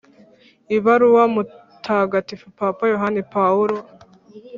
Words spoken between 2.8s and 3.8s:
yohani pawulo